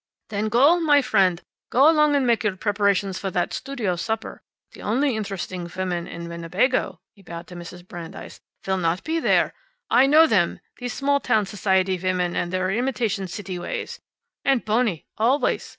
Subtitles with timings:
[0.29, 1.39] "Then go, my friend.
[1.69, 4.41] Go along and make your preparations for that studio supper.
[4.71, 7.87] The only interesting woman in Winnebago" he bowed to Mrs.
[7.87, 9.53] Brandeis "will not be there.
[9.91, 13.99] I know them, these small town society women, with their imitation city ways.
[14.43, 15.05] And bony!
[15.19, 15.69] Always!